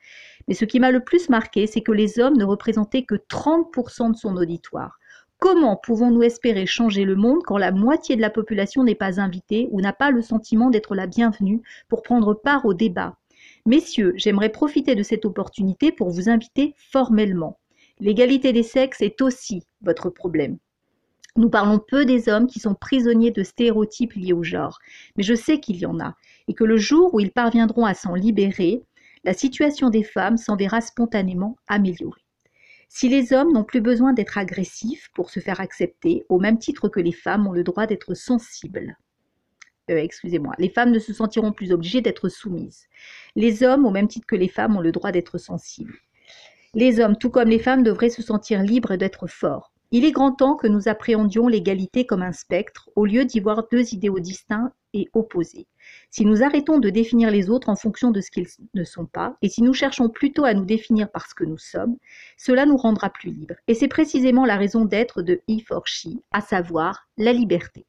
Mais 0.48 0.54
ce 0.54 0.64
qui 0.64 0.80
m'a 0.80 0.92
le 0.92 1.04
plus 1.04 1.28
marqué, 1.28 1.68
c'est 1.68 1.82
que 1.82 1.92
les 1.92 2.20
hommes 2.20 2.38
ne 2.38 2.46
représentaient 2.46 3.04
que 3.04 3.16
30% 3.16 4.12
de 4.12 4.18
son 4.18 4.38
auditoire. 4.38 4.98
Comment 5.44 5.76
pouvons-nous 5.76 6.24
espérer 6.24 6.66
changer 6.66 7.04
le 7.04 7.18
monde 7.18 7.44
quand 7.44 7.58
la 7.58 7.74
moitié 7.74 8.16
de 8.16 8.22
la 8.22 8.30
population 8.30 8.86
n'est 8.86 8.96
pas 8.96 9.20
invitée 9.20 9.68
ou 9.72 9.82
n'a 9.82 9.92
pas 9.92 10.10
le 10.10 10.22
sentiment 10.22 10.70
d'être 10.70 10.96
la 10.96 11.06
bienvenue 11.06 11.62
pour 11.90 12.02
prendre 12.02 12.34
part 12.34 12.66
au 12.66 12.74
débat? 12.74 13.18
Messieurs, 13.66 14.14
j'aimerais 14.16 14.54
profiter 14.54 14.96
de 14.96 15.04
cette 15.04 15.26
opportunité 15.26 15.92
pour 15.92 16.12
vous 16.12 16.30
inviter 16.30 16.76
formellement. 16.78 17.60
L'égalité 18.00 18.54
des 18.54 18.64
sexes 18.64 19.02
est 19.02 19.22
aussi 19.22 19.64
votre 19.82 20.10
problème. 20.10 20.60
Nous 21.36 21.50
parlons 21.50 21.82
peu 21.86 22.06
des 22.06 22.30
hommes 22.30 22.48
qui 22.48 22.62
sont 22.62 22.74
prisonniers 22.74 23.32
de 23.32 23.44
stéréotypes 23.44 24.14
liés 24.14 24.32
au 24.32 24.44
genre, 24.44 24.80
mais 25.18 25.24
je 25.24 25.36
sais 25.36 25.60
qu'il 25.60 25.76
y 25.76 25.86
en 25.86 26.00
a, 26.00 26.16
et 26.48 26.54
que 26.54 26.64
le 26.64 26.78
jour 26.78 27.14
où 27.14 27.20
ils 27.20 27.34
parviendront 27.34 27.84
à 27.84 27.96
s'en 27.96 28.16
libérer, 28.16 28.82
la 29.26 29.34
situation 29.34 29.90
des 29.90 30.04
femmes 30.04 30.38
s'en 30.38 30.56
verra 30.56 30.80
spontanément 30.80 31.58
améliorée. 31.68 32.23
Si 32.96 33.10
les 33.10 33.34
hommes 33.34 33.52
n'ont 33.52 33.64
plus 33.64 33.82
besoin 33.82 34.14
d'être 34.14 34.38
agressifs 34.38 35.10
pour 35.16 35.32
se 35.32 35.40
faire 35.40 35.60
accepter, 35.60 36.28
au 36.30 36.40
même 36.40 36.60
titre 36.60 36.90
que 36.90 37.00
les 37.00 37.12
femmes 37.12 37.48
ont 37.48 37.52
le 37.52 37.64
droit 37.64 37.88
d'être 37.88 38.14
sensibles. 38.14 38.96
Euh, 39.90 39.98
excusez-moi, 39.98 40.54
les 40.60 40.70
femmes 40.70 40.92
ne 40.92 41.00
se 41.00 41.12
sentiront 41.12 41.54
plus 41.54 41.72
obligées 41.72 42.02
d'être 42.02 42.30
soumises. 42.30 42.86
Les 43.36 43.64
hommes, 43.64 43.88
au 43.88 43.90
même 43.90 44.08
titre 44.08 44.28
que 44.28 44.36
les 44.36 44.48
femmes, 44.48 44.78
ont 44.78 44.80
le 44.80 44.92
droit 44.92 45.12
d'être 45.12 45.40
sensibles. 45.40 45.98
Les 46.76 47.00
hommes, 47.00 47.18
tout 47.18 47.32
comme 47.32 47.50
les 47.50 47.58
femmes, 47.58 47.82
devraient 47.82 48.12
se 48.12 48.22
sentir 48.22 48.62
libres 48.62 48.96
d'être 48.96 49.26
forts. 49.26 49.73
Il 49.96 50.06
est 50.06 50.12
grand 50.12 50.32
temps 50.32 50.56
que 50.56 50.66
nous 50.66 50.88
appréhendions 50.88 51.48
l'égalité 51.48 52.04
comme 52.04 52.24
un 52.24 52.32
spectre, 52.32 52.90
au 52.96 53.06
lieu 53.06 53.26
d'y 53.26 53.40
voir 53.40 53.68
deux 53.72 53.94
idéaux 53.94 54.20
distincts 54.20 54.74
et 54.96 55.08
opposés. 55.14 55.68
Si 56.10 56.26
nous 56.26 56.42
arrêtons 56.42 56.80
de 56.80 56.90
définir 56.90 57.30
les 57.30 57.52
autres 57.52 57.70
en 57.70 57.76
fonction 57.76 58.10
de 58.10 58.20
ce 58.20 58.32
qu'ils 58.32 58.48
ne 58.74 58.84
sont 58.86 59.06
pas, 59.06 59.38
et 59.44 59.50
si 59.50 59.62
nous 59.62 59.76
cherchons 59.76 60.10
plutôt 60.10 60.46
à 60.46 60.56
nous 60.56 60.66
définir 60.66 61.12
par 61.12 61.30
ce 61.30 61.36
que 61.36 61.44
nous 61.44 61.60
sommes, 61.60 61.96
cela 62.38 62.66
nous 62.66 62.76
rendra 62.76 63.12
plus 63.12 63.30
libres. 63.30 63.54
Et 63.68 63.76
c'est 63.76 63.88
précisément 63.88 64.46
la 64.46 64.58
raison 64.58 64.84
d'être 64.84 65.22
de 65.22 65.44
E 65.48 65.60
for 65.68 65.86
She, 65.86 66.08
à 66.32 66.42
savoir 66.42 67.08
la 67.20 67.32
liberté. 67.32 67.86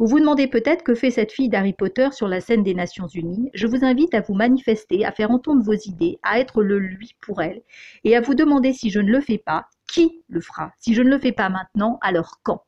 Vous 0.00 0.06
vous 0.06 0.20
demandez 0.20 0.46
peut-être 0.46 0.84
que 0.84 0.94
fait 0.94 1.10
cette 1.10 1.32
fille 1.32 1.48
d'Harry 1.48 1.72
Potter 1.72 2.12
sur 2.12 2.28
la 2.28 2.40
scène 2.40 2.62
des 2.62 2.72
Nations 2.72 3.08
Unies. 3.08 3.50
Je 3.52 3.66
vous 3.66 3.84
invite 3.84 4.14
à 4.14 4.20
vous 4.20 4.34
manifester, 4.34 5.04
à 5.04 5.10
faire 5.10 5.32
entendre 5.32 5.60
vos 5.60 5.72
idées, 5.72 6.20
à 6.22 6.38
être 6.38 6.62
le 6.62 6.78
lui 6.78 7.16
pour 7.20 7.42
elle, 7.42 7.62
et 8.04 8.16
à 8.16 8.20
vous 8.20 8.36
demander 8.36 8.72
si 8.72 8.90
je 8.90 9.00
ne 9.00 9.10
le 9.10 9.20
fais 9.20 9.38
pas, 9.38 9.66
qui 9.88 10.22
le 10.28 10.40
fera? 10.40 10.70
Si 10.78 10.94
je 10.94 11.02
ne 11.02 11.10
le 11.10 11.18
fais 11.18 11.32
pas 11.32 11.48
maintenant, 11.48 11.98
alors 12.00 12.38
quand? 12.44 12.62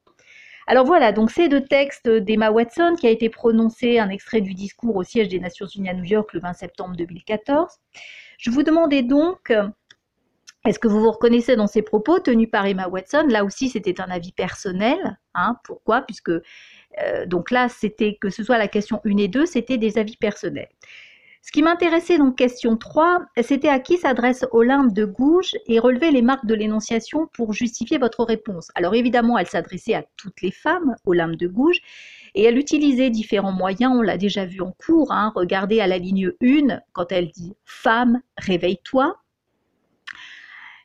Alors 0.66 0.84
voilà, 0.84 1.12
donc 1.12 1.30
c'est 1.30 1.48
deux 1.48 1.64
textes 1.64 2.08
d'Emma 2.08 2.50
Watson 2.50 2.96
qui 2.98 3.06
a 3.06 3.10
été 3.10 3.28
prononcé 3.28 4.00
un 4.00 4.08
extrait 4.08 4.40
du 4.40 4.54
discours 4.54 4.96
au 4.96 5.04
siège 5.04 5.28
des 5.28 5.38
Nations 5.38 5.66
Unies 5.66 5.90
à 5.90 5.94
New 5.94 6.02
York 6.02 6.32
le 6.32 6.40
20 6.40 6.52
septembre 6.54 6.96
2014. 6.96 7.68
Je 8.38 8.50
vous 8.50 8.64
demandais 8.64 9.04
donc, 9.04 9.52
est-ce 10.66 10.78
que 10.78 10.88
vous 10.88 11.00
vous 11.00 11.12
reconnaissez 11.12 11.56
dans 11.56 11.66
ces 11.66 11.80
propos 11.80 12.18
tenus 12.18 12.50
par 12.50 12.66
Emma 12.66 12.86
Watson? 12.88 13.24
Là 13.28 13.44
aussi, 13.44 13.70
c'était 13.70 13.98
un 14.00 14.10
avis 14.10 14.32
personnel. 14.32 15.18
Hein. 15.34 15.56
Pourquoi? 15.64 16.02
Puisque 16.02 16.32
euh, 17.02 17.26
donc 17.26 17.50
là, 17.50 17.68
c'était 17.68 18.16
que 18.20 18.30
ce 18.30 18.42
soit 18.42 18.58
la 18.58 18.68
question 18.68 19.00
1 19.04 19.16
et 19.16 19.28
2, 19.28 19.46
c'était 19.46 19.78
des 19.78 19.98
avis 19.98 20.16
personnels. 20.16 20.68
Ce 21.42 21.52
qui 21.52 21.62
m'intéressait 21.62 22.18
dans 22.18 22.32
question 22.32 22.76
3, 22.76 23.24
c'était 23.42 23.70
à 23.70 23.80
qui 23.80 23.96
s'adresse 23.96 24.44
Olympe 24.52 24.92
de 24.92 25.06
Gouges 25.06 25.56
et 25.66 25.78
relever 25.78 26.10
les 26.10 26.20
marques 26.20 26.44
de 26.44 26.54
l'énonciation 26.54 27.28
pour 27.32 27.54
justifier 27.54 27.96
votre 27.96 28.24
réponse. 28.24 28.68
Alors 28.74 28.94
évidemment, 28.94 29.38
elle 29.38 29.46
s'adressait 29.46 29.94
à 29.94 30.04
toutes 30.18 30.42
les 30.42 30.50
femmes, 30.50 30.96
Olympe 31.06 31.36
de 31.36 31.48
Gouges, 31.48 31.80
et 32.34 32.44
elle 32.44 32.58
utilisait 32.58 33.08
différents 33.08 33.52
moyens, 33.52 33.92
on 33.96 34.02
l'a 34.02 34.18
déjà 34.18 34.44
vu 34.44 34.60
en 34.60 34.72
cours. 34.72 35.12
Hein. 35.12 35.32
Regardez 35.34 35.80
à 35.80 35.86
la 35.86 35.96
ligne 35.96 36.30
1, 36.42 36.78
quand 36.92 37.10
elle 37.10 37.30
dit 37.30 37.54
Femme, 37.64 38.20
réveille-toi. 38.36 39.16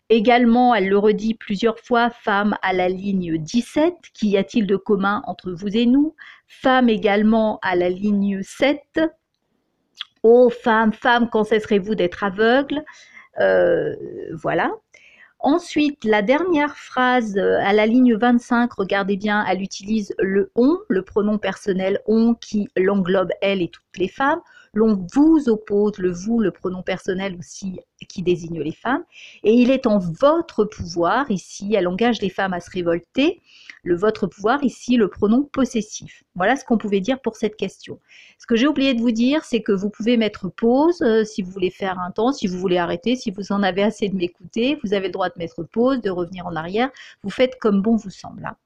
Également, 0.09 0.75
elle 0.75 0.88
le 0.88 1.00
redit 1.00 1.33
plusieurs 1.33 1.79
fois, 1.79 2.12
femme 2.12 2.55
à 2.62 2.74
la 2.74 2.89
ligne 2.89 3.38
17, 3.39 3.93
qu'y 4.13 4.38
a-t-il 4.38 4.67
de 4.67 4.75
commun 4.75 5.24
entre 5.25 5.51
vous 5.51 5.75
et 5.75 5.88
nous? 5.88 6.15
Femme 6.47 6.89
également 6.89 7.59
à 7.63 7.75
la 7.75 7.89
ligne 7.89 8.41
7, 8.43 9.00
oh 10.21 10.50
femme, 10.50 10.93
femme, 10.93 11.29
quand 11.31 11.43
cesserez-vous 11.43 11.95
d'être 11.95 12.24
aveugle? 12.24 12.83
Euh, 13.39 13.95
Voilà. 14.33 14.71
Ensuite, 15.39 16.03
la 16.05 16.24
dernière 16.24 16.75
phrase 16.75 17.38
euh, 17.38 17.59
à 17.62 17.71
la 17.74 17.85
ligne 17.85 18.15
25, 18.15 18.74
regardez 18.74 19.15
bien, 19.17 19.45
elle 19.47 19.62
utilise 19.62 20.15
le 20.17 20.51
on, 20.55 20.77
le 20.89 21.03
pronom 21.03 21.38
personnel 21.38 22.00
on 22.07 22.33
qui 22.33 22.67
l'englobe 22.75 23.31
elle 23.41 23.62
et 23.62 23.69
toutes 23.69 23.97
les 23.97 24.07
femmes. 24.07 24.41
L'on 24.75 25.08
vous 25.13 25.48
oppose 25.48 25.98
le 26.00 26.12
vous, 26.12 26.39
le 26.41 26.51
pronom 26.51 26.84
personnel 26.84 27.38
aussi 27.39 27.79
qui 28.10 28.22
désigne 28.22 28.62
les 28.62 28.74
femmes. 28.74 29.05
Et 29.44 29.53
il 29.53 29.72
est 29.72 29.88
en 29.88 30.00
votre 30.00 30.65
pouvoir, 30.65 31.32
ici, 31.32 31.74
elle 31.75 31.88
engage 31.88 32.22
les 32.22 32.29
femmes 32.29 32.53
à 32.53 32.60
se 32.60 32.70
révolter. 32.70 33.41
Le 33.84 33.96
votre 33.96 34.27
pouvoir, 34.27 34.63
ici, 34.65 34.98
le 34.98 35.08
pronom 35.08 35.44
possessif. 35.44 36.24
Voilà 36.36 36.58
ce 36.58 36.65
qu'on 36.65 36.77
pouvait 36.77 37.00
dire 37.00 37.22
pour 37.22 37.38
cette 37.38 37.55
question. 37.55 38.00
Ce 38.38 38.46
que 38.46 38.58
j'ai 38.58 38.67
oublié 38.67 38.94
de 38.94 39.00
vous 39.00 39.12
dire, 39.12 39.46
c'est 39.46 39.62
que 39.62 39.72
vous 39.72 39.89
pouvez 39.89 40.17
mettre 40.17 40.50
pause 40.50 41.01
euh, 41.01 41.24
si 41.24 41.41
vous 41.41 41.51
voulez 41.51 41.72
faire 41.72 41.98
un 42.00 42.12
temps, 42.12 42.34
si 42.34 42.46
vous 42.46 42.60
voulez 42.60 42.77
arrêter, 42.77 43.15
si 43.15 43.32
vous 43.32 43.53
en 43.53 43.63
avez 43.63 43.84
assez 43.84 44.10
de 44.10 44.15
m'écouter. 44.15 44.77
Vous 44.84 44.94
avez 44.94 45.08
le 45.08 45.13
droit 45.13 45.29
de 45.29 45.36
mettre 45.38 45.63
pause, 45.63 46.01
de 46.01 46.10
revenir 46.10 46.46
en 46.48 46.55
arrière. 46.55 46.89
Vous 47.24 47.29
faites 47.29 47.58
comme 47.60 47.82
bon 47.82 47.96
vous 47.96 48.10
semble. 48.10 48.46
Hein. 48.46 48.58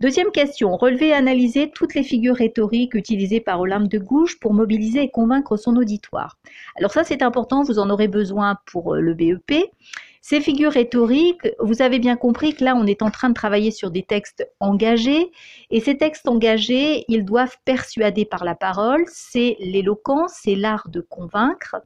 Deuxième 0.00 0.30
question, 0.30 0.78
relever 0.78 1.08
et 1.08 1.12
analyser 1.12 1.70
toutes 1.70 1.92
les 1.92 2.02
figures 2.02 2.36
rhétoriques 2.36 2.94
utilisées 2.94 3.40
par 3.40 3.60
Olympe 3.60 3.86
de 3.86 3.98
Gouges 3.98 4.40
pour 4.40 4.54
mobiliser 4.54 5.02
et 5.02 5.10
convaincre 5.10 5.58
son 5.58 5.76
auditoire. 5.76 6.38
Alors 6.76 6.90
ça 6.90 7.04
c'est 7.04 7.20
important, 7.20 7.64
vous 7.64 7.78
en 7.78 7.90
aurez 7.90 8.08
besoin 8.08 8.56
pour 8.64 8.94
euh, 8.94 9.00
le 9.00 9.12
BEP. 9.12 9.52
Ces 10.22 10.40
figures 10.40 10.72
rhétoriques, 10.72 11.46
vous 11.58 11.82
avez 11.82 11.98
bien 11.98 12.16
compris 12.16 12.54
que 12.54 12.64
là 12.64 12.74
on 12.76 12.86
est 12.86 13.02
en 13.02 13.10
train 13.10 13.28
de 13.28 13.34
travailler 13.34 13.70
sur 13.70 13.90
des 13.90 14.02
textes 14.02 14.50
engagés 14.58 15.30
et 15.70 15.80
ces 15.80 15.98
textes 15.98 16.28
engagés, 16.28 17.04
ils 17.08 17.26
doivent 17.26 17.58
persuader 17.66 18.24
par 18.24 18.46
la 18.46 18.54
parole, 18.54 19.04
c'est 19.06 19.58
l'éloquence, 19.60 20.32
c'est 20.42 20.54
l'art 20.54 20.88
de 20.88 21.02
convaincre. 21.02 21.76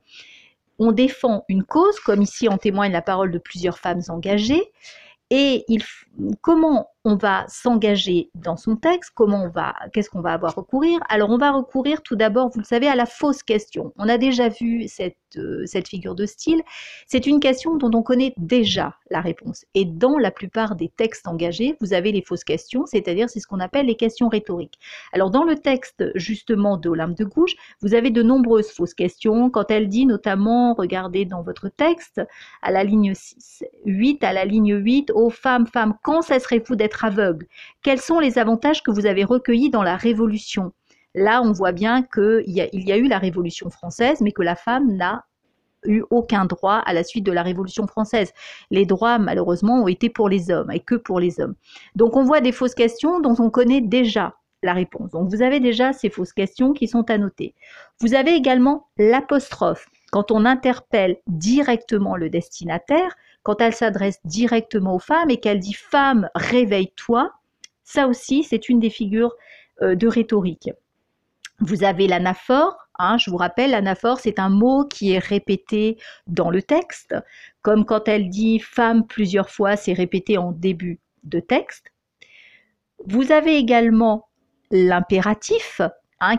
On 0.79 0.93
défend 0.93 1.45
une 1.49 1.65
cause, 1.65 1.99
comme 1.99 2.23
ici 2.23 2.47
en 2.49 2.59
témoigne 2.59 2.93
la 2.93 3.03
parole 3.03 3.33
de 3.33 3.39
plusieurs 3.39 3.79
femmes 3.79 4.03
engagées, 4.09 4.71
et 5.31 5.65
comment 6.43 6.94
on 7.05 7.17
va 7.17 7.45
s'engager 7.49 8.31
dans 8.35 8.57
son 8.57 8.77
texte, 8.77 9.13
comment 9.15 9.45
on 9.45 9.51
va, 9.51 9.75
qu'est-ce 9.93 10.09
qu'on 10.09 10.23
va 10.23 10.33
avoir 10.33 10.55
recourir 10.55 11.01
Alors 11.11 11.31
on 11.31 11.37
va 11.37 11.53
recourir 11.53 12.03
tout 12.03 12.17
d'abord, 12.17 12.49
vous 12.49 12.61
le 12.61 12.65
savez, 12.65 12.89
à 12.89 12.97
la 12.97 13.05
fausse 13.05 13.43
question. 13.43 13.93
On 13.99 14.09
a 14.09 14.17
déjà 14.17 14.49
vu 14.49 14.89
cette, 14.89 15.19
euh, 15.37 15.67
cette 15.67 15.89
figure 15.89 16.15
de 16.15 16.25
style. 16.25 16.63
C'est 17.07 17.27
une 17.27 17.41
question 17.41 17.77
dont 17.77 17.91
on 17.93 18.03
connaît 18.03 18.33
déjà 18.39 18.95
la 19.11 19.21
réponse. 19.21 19.67
Et 19.75 19.85
dans 19.85 20.17
la 20.17 20.31
plupart 20.31 20.77
des 20.77 20.89
textes 20.89 21.29
engagés, 21.29 21.77
vous 21.81 21.93
avez 21.93 22.11
les 22.11 22.23
fausses 22.23 22.45
questions, 22.45 22.87
c'est-à-dire 22.87 23.29
c'est 23.29 23.41
ce 23.41 23.47
qu'on 23.47 23.61
appelle 23.61 23.87
les 23.87 23.97
questions 23.97 24.29
rhétoriques. 24.29 24.79
Alors 25.13 25.31
dans 25.31 25.45
le 25.45 25.57
texte 25.57 26.05
justement 26.15 26.79
d'Olympe 26.79 27.19
de 27.19 27.25
Gouges, 27.25 27.57
vous 27.83 27.95
avez 27.95 28.11
de 28.11 28.23
nombreuses 28.23 28.71
fausses 28.71 28.95
questions. 28.95 29.51
Quand 29.51 29.71
elle 29.71 29.89
dit 29.89 30.07
notamment, 30.07 30.73
regardez 30.73 31.27
dans 31.27 31.43
votre 31.43 31.69
texte, 31.69 32.23
à 32.63 32.71
la 32.71 32.83
ligne 32.83 33.13
6, 33.15 33.65
8, 33.85 34.25
à 34.25 34.33
la 34.33 34.47
ligne 34.47 34.75
8, 34.75 35.11
aux 35.11 35.29
femmes, 35.29 35.67
femmes, 35.67 35.95
quand 36.03 36.23
cesserez-vous 36.23 36.77
d'être 36.77 36.94
aveugle 37.03 37.47
Quels 37.83 38.01
sont 38.01 38.21
les 38.21 38.39
avantages 38.39 38.83
que 38.83 38.91
vous 38.91 39.07
avez 39.07 39.25
recueillis 39.25 39.71
dans 39.71 39.83
la 39.83 39.97
Révolution? 39.97 40.73
Là, 41.15 41.43
on 41.43 41.53
voit 41.53 41.73
bien 41.73 42.03
qu'il 42.03 42.45
y, 42.47 42.69
y 42.73 42.93
a 42.93 42.97
eu 42.97 43.09
la 43.09 43.19
Révolution 43.19 43.71
française, 43.71 44.21
mais 44.21 44.33
que 44.33 44.43
la 44.43 44.57
femme 44.57 44.93
n'a 44.93 45.25
eu 45.87 46.03
aucun 46.11 46.45
droit 46.45 46.77
à 46.77 46.93
la 46.93 47.05
suite 47.05 47.25
de 47.25 47.33
la 47.33 47.43
Révolution 47.43 47.87
française. 47.87 48.33
Les 48.71 48.87
droits, 48.87 49.19
malheureusement, 49.19 49.83
ont 49.83 49.89
été 49.89 50.11
pour 50.11 50.29
les 50.29 50.51
hommes 50.51 50.71
et 50.71 50.81
que 50.81 50.95
pour 50.95 51.21
les 51.21 51.41
hommes. 51.41 51.55
Donc 51.95 52.17
on 52.17 52.25
voit 52.25 52.41
des 52.41 52.53
fausses 52.53 52.75
questions 52.75 53.21
dont 53.21 53.37
on 53.39 53.51
connaît 53.51 53.81
déjà 53.81 54.35
la 54.63 54.73
réponse. 54.73 55.11
Donc 55.11 55.29
vous 55.29 55.43
avez 55.43 55.61
déjà 55.61 55.93
ces 55.93 56.11
fausses 56.11 56.33
questions 56.33 56.73
qui 56.73 56.89
sont 56.89 57.11
à. 57.11 57.17
Vous 58.01 58.15
avez 58.15 58.35
également 58.35 58.89
l'apostrophe. 58.97 59.87
Quand 60.11 60.31
on 60.31 60.45
interpelle 60.45 61.19
directement 61.27 62.17
le 62.17 62.31
destinataire, 62.31 63.15
quand 63.45 63.61
elle 63.61 63.75
s'adresse 63.75 64.19
directement 64.25 64.97
aux 64.97 65.01
femmes 65.01 65.31
et 65.31 65.39
qu'elle 65.39 65.61
dit 65.61 65.75
femme, 65.75 66.29
réveille-toi, 66.35 67.31
ça 67.85 68.09
aussi, 68.09 68.43
c'est 68.43 68.69
une 68.69 68.81
des 68.81 68.91
figures 68.91 69.35
euh, 69.83 69.95
de 69.95 70.09
rhétorique. 70.09 70.71
Vous 71.61 71.85
avez 71.85 72.09
l'anaphore. 72.09 72.77
Hein, 72.99 73.19
je 73.19 73.31
vous 73.31 73.37
rappelle, 73.37 73.73
l'anaphore, 73.73 74.19
c'est 74.19 74.39
un 74.39 74.49
mot 74.49 74.85
qui 74.85 75.13
est 75.13 75.19
répété 75.19 75.99
dans 76.27 76.51
le 76.51 76.63
texte, 76.63 77.15
comme 77.61 77.85
quand 77.85 78.09
elle 78.09 78.29
dit 78.29 78.61
femme 78.61 79.07
plusieurs 79.07 79.51
fois, 79.51 79.77
c'est 79.77 79.93
répété 79.93 80.39
en 80.39 80.53
début 80.53 81.01
de 81.25 81.41
texte. 81.41 81.93
Vous 83.07 83.33
avez 83.33 83.57
également 83.57 84.29
l'impératif, 84.71 85.81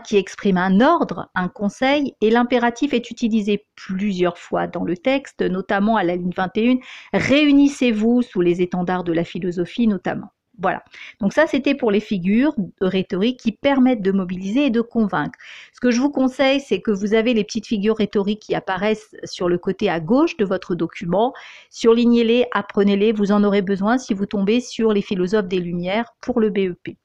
Qui 0.04 0.16
exprime 0.16 0.58
un 0.58 0.80
ordre, 0.80 1.30
un 1.34 1.48
conseil, 1.48 2.14
et 2.20 2.30
l'impératif 2.30 2.92
est 2.92 3.10
utilisé 3.10 3.66
plusieurs 3.76 4.36
fois 4.36 4.66
dans 4.66 4.84
le 4.84 4.96
texte, 4.96 5.42
notamment 5.42 5.96
à 5.96 6.02
la 6.02 6.16
ligne 6.16 6.32
21, 6.36 6.76
réunissez-vous 7.12 8.22
sous 8.22 8.40
les 8.40 8.62
étendards 8.62 9.04
de 9.04 9.12
la 9.12 9.24
philosophie 9.24 9.86
notamment. 9.86 10.32
Voilà. 10.58 10.82
Donc 11.20 11.32
ça, 11.34 11.46
c'était 11.46 11.74
pour 11.74 11.90
les 11.90 12.00
figures 12.00 12.54
rhétoriques 12.80 13.40
qui 13.40 13.52
permettent 13.52 14.02
de 14.02 14.12
mobiliser 14.12 14.66
et 14.66 14.70
de 14.70 14.80
convaincre. 14.80 15.38
Ce 15.74 15.80
que 15.80 15.90
je 15.90 16.00
vous 16.00 16.10
conseille, 16.10 16.60
c'est 16.60 16.80
que 16.80 16.90
vous 16.90 17.14
avez 17.14 17.34
les 17.34 17.44
petites 17.44 17.66
figures 17.66 17.98
rhétoriques 17.98 18.40
qui 18.40 18.54
apparaissent 18.54 19.14
sur 19.24 19.48
le 19.48 19.58
côté 19.58 19.90
à 19.90 20.00
gauche 20.00 20.36
de 20.38 20.46
votre 20.46 20.74
document. 20.74 21.34
Surlignez-les, 21.70 22.46
apprenez-les. 22.52 23.12
Vous 23.12 23.32
en 23.32 23.44
aurez 23.44 23.62
besoin 23.62 23.98
si 23.98 24.14
vous 24.14 24.26
tombez 24.26 24.60
sur 24.60 24.92
les 24.92 25.02
philosophes 25.02 25.48
des 25.48 25.60
Lumières 25.60 26.14
pour 26.22 26.40
le 26.40 26.50
BEP. 26.50 26.96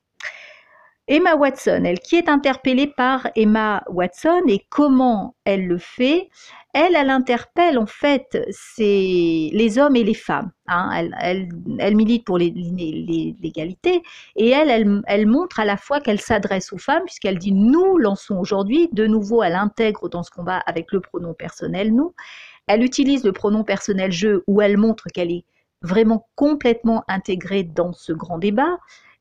Emma 1.12 1.36
Watson, 1.36 1.84
elle 1.84 2.00
qui 2.00 2.16
est 2.16 2.30
interpellée 2.30 2.88
par 2.88 3.28
Emma 3.36 3.84
Watson 3.90 4.44
et 4.48 4.66
comment 4.70 5.36
elle 5.44 5.68
le 5.68 5.78
fait? 5.78 6.30
Elle, 6.74 6.96
elle 6.96 7.10
interpelle 7.10 7.78
en 7.78 7.86
fait 7.86 8.40
les 8.80 9.78
hommes 9.78 9.98
et 9.98 10.06
les 10.06 10.14
femmes. 10.14 10.52
Hein. 10.68 11.10
Elle, 11.20 11.50
milite 11.98 12.24
pour 12.24 12.38
l'égalité 12.38 14.02
et 14.38 14.52
elle, 14.52 15.02
elle, 15.06 15.28
montre 15.28 15.60
à 15.60 15.66
la 15.66 15.76
fois 15.76 16.00
qu'elle 16.00 16.22
s'adresse 16.22 16.72
aux 16.72 16.78
femmes 16.78 17.04
puisqu'elle 17.04 17.40
dit 17.40 17.52
nous 17.52 17.98
lançons 17.98 18.38
aujourd'hui, 18.38 18.88
de 18.94 19.06
nouveau 19.06 19.44
elle 19.44 19.56
intègre 19.56 20.08
dans 20.08 20.24
ce 20.24 20.32
combat 20.32 20.64
avec 20.66 20.94
le 20.94 21.02
pronom 21.02 21.34
personnel 21.34 21.94
nous. 21.94 22.16
Elle 22.68 22.84
utilise 22.84 23.26
le 23.26 23.34
pronom 23.34 23.66
personnel 23.66 24.14
je 24.14 24.44
où 24.48 24.62
elle 24.62 24.78
montre 24.78 25.10
qu'elle 25.14 25.34
est 25.34 25.44
vraiment 25.82 26.30
complètement 26.36 27.04
intégrée 27.10 27.64
dans 27.64 27.92
ce 27.92 28.14
grand 28.14 28.38
débat. 28.38 28.78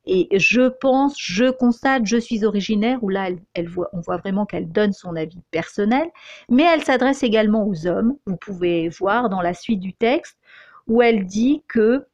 Et 0.06 0.38
je 0.38 0.68
pense, 0.68 1.14
je 1.18 1.50
constate, 1.50 2.06
je 2.06 2.16
suis 2.16 2.44
originaire, 2.44 3.02
où 3.02 3.08
là, 3.10 3.28
elle, 3.54 3.68
voit, 3.68 3.90
on 3.92 4.00
voit 4.00 4.16
vraiment 4.16 4.46
qu'elle 4.46 4.70
donne 4.70 4.92
son 4.92 5.14
avis 5.14 5.42
personnel, 5.50 6.08
mais 6.48 6.62
elle 6.62 6.82
s'adresse 6.82 7.22
également 7.22 7.66
aux 7.66 7.86
hommes. 7.86 8.16
Vous 8.26 8.36
pouvez 8.36 8.88
voir 8.88 9.28
dans 9.28 9.42
la 9.42 9.54
suite 9.54 9.80
du 9.80 9.92
texte 9.92 10.38
où 10.86 11.02
elle 11.02 11.26
dit 11.26 11.62
que 11.68 12.06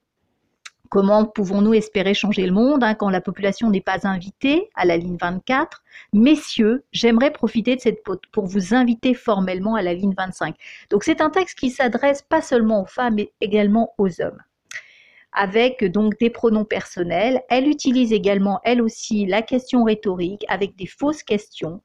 comment 0.90 1.24
pouvons-nous 1.26 1.74
espérer 1.74 2.14
changer 2.14 2.46
le 2.46 2.52
monde 2.52 2.82
hein, 2.82 2.94
quand 2.94 3.10
la 3.10 3.20
population 3.20 3.70
n'est 3.70 3.80
pas 3.80 4.06
invitée 4.06 4.68
à 4.74 4.84
la 4.84 4.96
ligne 4.96 5.16
24 5.20 5.82
Messieurs, 6.12 6.84
j'aimerais 6.92 7.30
profiter 7.30 7.76
de 7.76 7.80
cette 7.80 8.02
pour 8.32 8.46
vous 8.46 8.74
inviter 8.74 9.14
formellement 9.14 9.76
à 9.76 9.82
la 9.82 9.94
ligne 9.94 10.14
25. 10.16 10.56
Donc 10.90 11.04
c'est 11.04 11.20
un 11.20 11.30
texte 11.30 11.58
qui 11.58 11.70
s'adresse 11.70 12.22
pas 12.22 12.42
seulement 12.42 12.82
aux 12.82 12.86
femmes, 12.86 13.14
mais 13.14 13.32
également 13.40 13.94
aux 13.98 14.20
hommes 14.20 14.42
avec 15.36 15.84
donc 15.84 16.18
des 16.18 16.30
pronoms 16.30 16.64
personnels. 16.64 17.42
Elle 17.48 17.68
utilise 17.68 18.12
également, 18.12 18.58
elle 18.64 18.82
aussi, 18.82 19.26
la 19.26 19.42
question 19.42 19.84
rhétorique 19.84 20.44
avec 20.48 20.74
des 20.74 20.86
fausses 20.86 21.22
questions. 21.22 21.82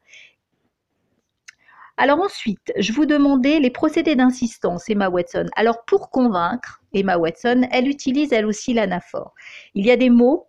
Alors 1.97 2.19
ensuite, 2.19 2.71
je 2.77 2.93
vous 2.93 3.05
demandais 3.05 3.59
les 3.59 3.69
procédés 3.69 4.15
d'insistance, 4.15 4.89
Emma 4.89 5.09
Watson. 5.09 5.45
Alors 5.55 5.83
pour 5.85 6.09
convaincre, 6.09 6.81
Emma 6.93 7.17
Watson, 7.17 7.67
elle 7.71 7.87
utilise 7.87 8.33
elle 8.33 8.45
aussi 8.45 8.73
l'anaphore. 8.73 9.33
Il 9.75 9.85
y 9.85 9.91
a 9.91 9.97
des 9.97 10.09
mots 10.09 10.47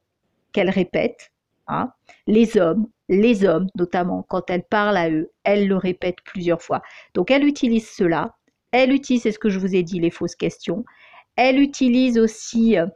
qu'elle 0.52 0.70
répète, 0.70 1.32
hein. 1.66 1.92
les 2.26 2.56
hommes, 2.56 2.86
les 3.08 3.44
hommes 3.44 3.66
notamment, 3.74 4.24
quand 4.28 4.48
elle 4.48 4.62
parle 4.62 4.96
à 4.96 5.10
eux, 5.10 5.30
elle 5.44 5.66
le 5.66 5.76
répète 5.76 6.18
plusieurs 6.24 6.62
fois. 6.62 6.80
Donc 7.14 7.30
elle 7.30 7.44
utilise 7.44 7.90
cela. 7.90 8.36
Elle 8.70 8.92
utilise, 8.92 9.24
c'est 9.24 9.32
ce 9.32 9.38
que 9.38 9.50
je 9.50 9.58
vous 9.58 9.74
ai 9.74 9.82
dit, 9.82 10.00
les 10.00 10.10
fausses 10.10 10.36
questions. 10.36 10.84
Elle 11.36 11.58
utilise 11.60 12.18
aussi 12.18 12.78
euh, 12.78 12.86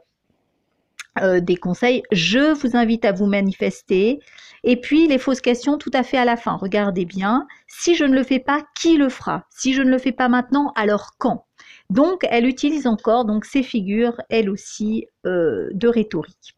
euh, 1.21 1.39
des 1.39 1.55
conseils. 1.55 2.03
Je 2.11 2.53
vous 2.53 2.75
invite 2.75 3.05
à 3.05 3.11
vous 3.11 3.25
manifester. 3.25 4.19
Et 4.63 4.79
puis 4.79 5.07
les 5.07 5.17
fausses 5.17 5.41
questions 5.41 5.77
tout 5.77 5.91
à 5.93 6.03
fait 6.03 6.17
à 6.17 6.25
la 6.25 6.37
fin. 6.37 6.57
Regardez 6.57 7.05
bien. 7.05 7.47
Si 7.67 7.95
je 7.95 8.03
ne 8.03 8.13
le 8.13 8.23
fais 8.23 8.39
pas, 8.39 8.63
qui 8.75 8.97
le 8.97 9.09
fera? 9.09 9.45
Si 9.49 9.73
je 9.73 9.81
ne 9.81 9.89
le 9.89 9.97
fais 9.97 10.11
pas 10.11 10.29
maintenant, 10.29 10.71
alors 10.75 11.11
quand? 11.17 11.45
Donc 11.89 12.25
elle 12.29 12.45
utilise 12.45 12.85
encore 12.85 13.25
donc 13.25 13.45
ces 13.45 13.63
figures, 13.63 14.21
elle 14.29 14.49
aussi, 14.49 15.07
euh, 15.25 15.69
de 15.73 15.87
rhétorique. 15.87 16.55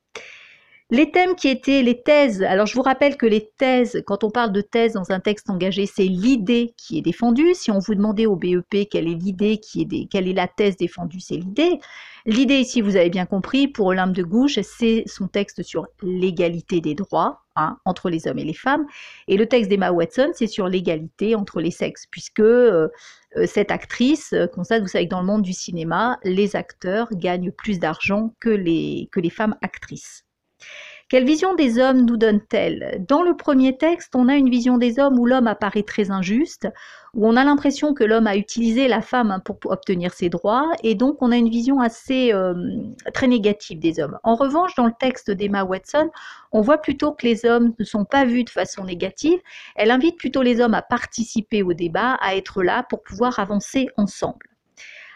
Les 0.92 1.12
thèmes 1.12 1.36
qui 1.36 1.50
étaient 1.50 1.84
les 1.84 2.02
thèses, 2.02 2.42
alors 2.42 2.66
je 2.66 2.74
vous 2.74 2.82
rappelle 2.82 3.16
que 3.16 3.28
les 3.28 3.52
thèses, 3.60 4.02
quand 4.08 4.24
on 4.24 4.32
parle 4.32 4.52
de 4.52 4.62
thèse 4.62 4.94
dans 4.94 5.12
un 5.12 5.20
texte 5.20 5.52
engagé, 5.52 5.86
c'est 5.86 6.06
l'idée 6.06 6.74
qui 6.78 6.98
est 6.98 7.04
défendue. 7.04 7.54
Si 7.54 7.70
on 7.70 7.78
vous 7.78 7.94
demandait 7.94 8.26
au 8.26 8.36
BEP 8.36 8.90
quelle 8.90 9.08
est 9.08 9.14
l'idée 9.14 9.60
qui 9.60 9.82
est, 9.82 10.08
quelle 10.10 10.28
est 10.28 10.34
la 10.34 10.48
thèse 10.48 10.78
défendue, 10.78 11.20
c'est 11.20 11.36
l'idée. 11.36 11.80
L'idée 12.26 12.56
ici, 12.56 12.82
vous 12.82 12.96
avez 12.96 13.12
bien 13.12 13.28
compris, 13.28 13.68
pour 13.68 13.86
Olympe 13.86 14.14
de 14.16 14.24
Gouges, 14.24 14.60
c'est 14.64 15.04
son 15.06 15.28
texte 15.28 15.62
sur 15.62 15.86
l'égalité 16.02 16.82
des 16.82 16.96
droits 16.96 17.44
hein, 17.56 17.78
entre 17.86 18.10
les 18.10 18.28
hommes 18.28 18.40
et 18.40 18.44
les 18.44 18.56
femmes. 18.56 18.88
Et 19.28 19.38
le 19.38 19.46
texte 19.46 19.70
d'Emma 19.70 19.92
Watson, 19.92 20.32
c'est 20.34 20.48
sur 20.48 20.68
l'égalité 20.68 21.36
entre 21.36 21.62
les 21.62 21.70
sexes, 21.70 22.08
puisque 22.10 22.40
euh, 22.40 22.88
euh, 23.38 23.46
cette 23.46 23.70
actrice 23.70 24.34
constate, 24.56 24.82
vous 24.82 24.88
savez 24.88 25.06
que 25.06 25.12
dans 25.12 25.22
le 25.22 25.28
monde 25.28 25.44
du 25.44 25.54
cinéma, 25.54 26.18
les 26.24 26.56
acteurs 26.56 27.10
gagnent 27.12 27.52
plus 27.52 27.78
d'argent 27.78 28.34
que 28.40 28.50
les, 28.50 29.08
que 29.12 29.20
les 29.20 29.30
femmes 29.30 29.56
actrices. 29.62 30.26
Quelle 31.10 31.26
vision 31.26 31.56
des 31.56 31.80
hommes 31.80 32.06
nous 32.06 32.18
donne-t-elle? 32.18 33.04
Dans 33.08 33.24
le 33.24 33.36
premier 33.36 33.76
texte, 33.76 34.16
on 34.16 34.30
a 34.30 34.36
une 34.36 34.52
vision 34.52 34.78
des 34.78 35.00
hommes 35.00 35.18
où 35.18 35.26
l'homme 35.26 35.48
apparaît 35.48 35.82
très 35.82 36.12
injuste, 36.12 36.68
où 37.16 37.28
on 37.28 37.36
a 37.36 37.44
l'impression 37.44 37.96
que 37.96 38.04
l'homme 38.04 38.28
a 38.28 38.38
utilisé 38.38 38.88
la 38.88 39.02
femme 39.02 39.42
pour 39.44 39.58
obtenir 39.72 40.14
ses 40.14 40.30
droits, 40.30 40.70
et 40.84 40.94
donc 40.94 41.18
on 41.22 41.32
a 41.32 41.38
une 41.38 41.50
vision 41.50 41.80
assez 41.80 42.32
euh, 42.32 42.54
très 43.12 43.26
négative 43.26 43.80
des 43.80 44.00
hommes. 44.00 44.20
En 44.24 44.36
revanche, 44.36 44.76
dans 44.76 44.86
le 44.86 44.94
texte 45.00 45.32
d'Emma 45.32 45.64
Watson, 45.64 46.12
on 46.52 46.62
voit 46.62 46.78
plutôt 46.78 47.14
que 47.14 47.26
les 47.26 47.44
hommes 47.44 47.74
ne 47.80 47.86
sont 47.86 48.06
pas 48.06 48.26
vus 48.26 48.44
de 48.44 48.52
façon 48.52 48.84
négative. 48.84 49.40
Elle 49.76 49.90
invite 49.90 50.16
plutôt 50.16 50.44
les 50.44 50.62
hommes 50.62 50.76
à 50.76 50.84
participer 50.84 51.64
au 51.64 51.74
débat, 51.74 52.20
à 52.22 52.36
être 52.36 52.62
là 52.62 52.84
pour 52.88 53.02
pouvoir 53.02 53.40
avancer 53.40 53.88
ensemble. 53.98 54.46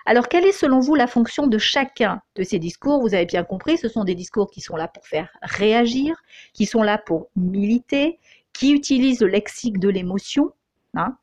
Alors, 0.06 0.28
quelle 0.28 0.46
est 0.46 0.52
selon 0.52 0.80
vous 0.80 0.96
la 0.96 1.08
fonction 1.08 1.48
de 1.48 1.58
chacun 1.58 2.22
de 2.36 2.44
ces 2.44 2.60
discours? 2.60 3.00
Vous 3.02 3.14
avez 3.14 3.26
bien 3.26 3.44
compris, 3.44 3.78
ce 3.78 3.88
sont 3.88 4.04
des 4.04 4.16
discours 4.16 4.52
qui 4.52 4.62
sont 4.62 4.76
là 4.76 4.88
pour 4.88 5.06
faire 5.08 5.30
réagir, 5.42 6.16
qui 6.54 6.66
sont 6.66 6.84
là 6.84 6.98
pour 6.98 7.30
militer, 7.36 8.20
qui 8.52 8.74
utilisent 8.74 9.22
le 9.22 9.28
lexique 9.28 9.80
de 9.80 9.90
l'émotion, 9.90 10.52
hein, 10.96 11.18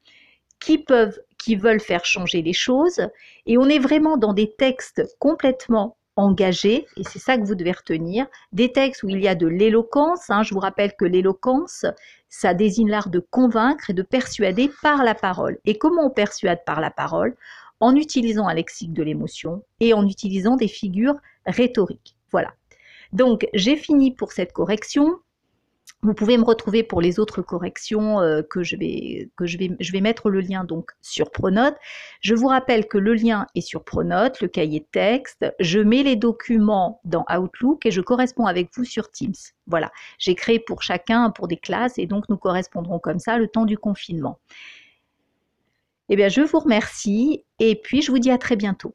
qui 0.61 0.79
peuvent, 0.79 1.21
qui 1.39 1.57
veulent 1.57 1.81
faire 1.81 2.05
changer 2.05 2.43
les 2.43 2.53
choses. 2.53 3.01
Et 3.47 3.59
on 3.59 3.69
est 3.69 3.79
vraiment 3.79 4.17
dans 4.17 4.33
des 4.33 4.53
textes 4.53 5.03
complètement 5.19 5.97
engagés, 6.17 6.87
et 6.97 7.05
c'est 7.05 7.19
ça 7.19 7.39
que 7.39 7.45
vous 7.45 7.55
devez 7.55 7.73
retenir, 7.73 8.27
des 8.53 8.73
textes 8.73 9.03
où 9.03 9.09
il 9.09 9.21
y 9.21 9.29
a 9.29 9.35
de 9.35 9.47
l'éloquence. 9.47 10.29
Hein. 10.29 10.43
je 10.43 10.53
vous 10.53 10.61
rappelle 10.61 10.95
que 10.95 11.05
l'éloquence, 11.05 11.87
ça 12.29 12.53
désigne 12.55 12.91
l'art 12.91 13.09
de 13.09 13.21
convaincre 13.21 13.91
et 13.91 13.95
de 13.95 14.03
persuader 14.03 14.71
par 14.83 15.03
la 15.03 15.15
parole. 15.15 15.59
Et 15.65 15.79
comment 15.79 16.07
on 16.07 16.11
persuade 16.11 16.65
par 16.65 16.81
la 16.81 16.91
parole? 16.91 17.37
En 17.81 17.97
utilisant 17.97 18.47
un 18.47 18.55
lexique 18.55 18.93
de 18.93 19.03
l'émotion 19.03 19.65
et 19.81 19.95
en 19.95 20.07
utilisant 20.07 20.57
des 20.57 20.69
figures 20.69 21.17
rhétoriques. 21.47 22.17
Voilà. 22.31 22.53
Donc 23.13 23.49
j'ai 23.55 23.77
fini 23.77 24.15
pour 24.15 24.33
cette 24.33 24.53
correction. 24.53 25.19
Vous 26.03 26.15
pouvez 26.15 26.39
me 26.39 26.45
retrouver 26.45 26.83
pour 26.83 27.03
les 27.03 27.19
autres 27.19 27.43
corrections 27.43 28.21
euh, 28.21 28.41
que, 28.41 28.63
je 28.63 28.77
vais, 28.77 30.01
mettre 30.01 30.31
le 30.31 30.41
lien 30.41 30.65
donc 30.65 30.93
sur 31.03 31.31
Pronote. 31.31 31.75
Je 32.23 32.35
vous 32.35 32.47
rappelle 32.47 32.89
que 32.89 32.97
le 32.97 33.13
lien 33.13 33.47
est 33.55 33.61
sur 33.61 33.85
Pronote, 33.85 34.41
le 34.41 34.49
cahier 34.49 34.87
texte. 34.93 35.45
Je 35.61 35.79
mets 35.79 36.03
les 36.03 36.17
documents 36.17 37.03
dans 37.05 37.27
Outlook 37.31 37.85
et 37.85 37.91
je 37.91 38.01
corresponds 38.01 38.47
avec 38.47 38.71
vous 38.75 38.85
sur 38.85 39.11
Teams. 39.11 39.35
Voilà, 39.67 39.93
j'ai 40.19 40.35
créé 40.35 40.59
pour 40.59 40.83
chacun, 40.83 41.31
pour 41.31 41.49
des 41.49 41.59
classes 41.59 41.99
et 41.99 42.07
donc 42.07 42.31
nous 42.31 42.39
correspondrons 42.39 42.99
comme 42.99 43.19
ça 43.19 43.37
le 43.37 43.49
temps 43.49 43.67
du 43.67 43.77
confinement. 43.77 44.39
Eh 46.11 46.17
bien, 46.17 46.29
je 46.29 46.43
vous 46.43 46.59
remercie 46.59 47.45
et 47.59 47.77
puis 47.77 48.03
je 48.03 48.11
vous 48.11 48.19
dis 48.19 48.31
à 48.31 48.37
très 48.37 48.57
bientôt. 48.57 48.95